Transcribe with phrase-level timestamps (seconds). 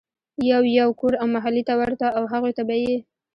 [0.51, 2.95] يو يو کور او محلې ته ورتلو او هغوی ته به ئي